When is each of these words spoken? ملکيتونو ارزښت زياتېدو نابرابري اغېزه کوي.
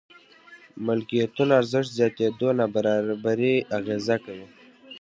ملکيتونو 0.85 1.53
ارزښت 1.61 1.89
زياتېدو 1.97 2.47
نابرابري 2.59 3.55
اغېزه 3.77 4.17
کوي. 4.25 4.47